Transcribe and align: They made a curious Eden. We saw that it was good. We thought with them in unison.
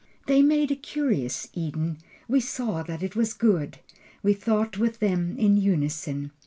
They 0.25 0.41
made 0.41 0.71
a 0.71 0.75
curious 0.75 1.47
Eden. 1.53 1.99
We 2.27 2.39
saw 2.39 2.81
that 2.81 3.03
it 3.03 3.15
was 3.15 3.35
good. 3.35 3.77
We 4.23 4.33
thought 4.33 4.79
with 4.79 4.97
them 4.97 5.37
in 5.37 5.57
unison. 5.57 6.31